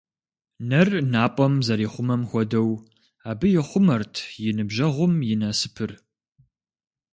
Нэр 0.69 0.89
напӏэм 1.11 1.53
зэрихъумэм 1.65 2.21
хуэдэу, 2.29 2.71
абы 3.29 3.47
ихъумэрт 3.59 4.15
и 4.47 4.49
ныбжьэгъум 4.55 5.13
и 5.33 5.35
насыпыр. 5.41 5.91